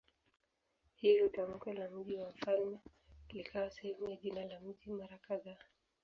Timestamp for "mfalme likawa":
2.29-3.69